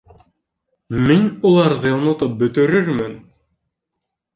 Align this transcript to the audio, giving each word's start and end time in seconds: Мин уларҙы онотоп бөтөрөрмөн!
Мин 1.09 1.29
уларҙы 1.51 1.95
онотоп 2.01 2.37
бөтөрөрмөн! 2.43 3.19